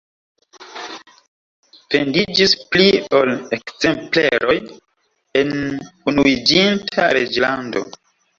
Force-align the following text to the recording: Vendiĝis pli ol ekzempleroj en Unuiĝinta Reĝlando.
Vendiĝis 1.95 2.55
pli 2.75 2.87
ol 3.17 3.33
ekzempleroj 3.59 4.57
en 5.43 5.53
Unuiĝinta 6.15 7.07
Reĝlando. 7.21 7.87